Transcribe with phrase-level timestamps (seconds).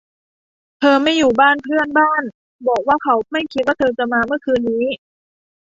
[0.79, 2.23] เธอไม่อยู่บ้านเพื่อนบ้าน
[2.67, 4.85] บอกว่าเขาไม่คิดว่าเธอจะมาเมื่อคืนนี้